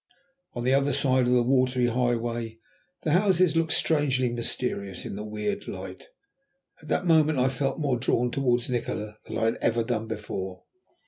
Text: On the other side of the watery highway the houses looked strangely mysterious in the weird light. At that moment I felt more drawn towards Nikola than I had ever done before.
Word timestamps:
On 0.55 0.63
the 0.63 0.73
other 0.73 0.93
side 0.93 1.27
of 1.27 1.33
the 1.33 1.43
watery 1.43 1.85
highway 1.85 2.57
the 3.03 3.11
houses 3.11 3.55
looked 3.55 3.73
strangely 3.73 4.29
mysterious 4.31 5.05
in 5.05 5.15
the 5.15 5.23
weird 5.23 5.67
light. 5.67 6.07
At 6.81 6.87
that 6.87 7.05
moment 7.05 7.37
I 7.37 7.49
felt 7.49 7.77
more 7.77 7.99
drawn 7.99 8.31
towards 8.31 8.67
Nikola 8.67 9.19
than 9.27 9.37
I 9.37 9.43
had 9.43 9.57
ever 9.57 9.83
done 9.83 10.07
before. 10.07 10.63